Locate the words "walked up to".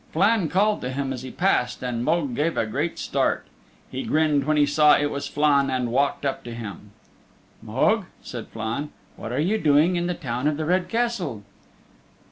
5.91-6.55